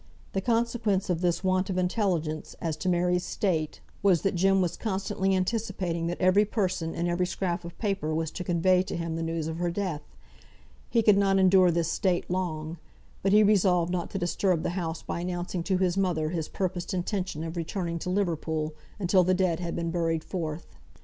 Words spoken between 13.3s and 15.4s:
he resolved not to disturb the house by